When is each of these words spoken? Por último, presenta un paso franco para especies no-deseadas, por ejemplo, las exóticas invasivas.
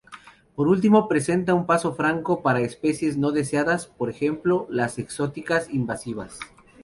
Por 0.55 0.67
último, 0.67 1.07
presenta 1.07 1.53
un 1.53 1.67
paso 1.67 1.93
franco 1.93 2.41
para 2.41 2.61
especies 2.61 3.17
no-deseadas, 3.17 3.85
por 3.85 4.09
ejemplo, 4.09 4.65
las 4.67 4.97
exóticas 4.97 5.69
invasivas. 5.71 6.39